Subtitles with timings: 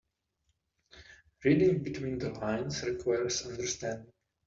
[1.45, 4.11] Reading between the lines requires understanding.